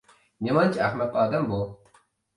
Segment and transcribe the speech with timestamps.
[0.47, 1.61] نېمانچە ئەخمەق ئادەم بۇ.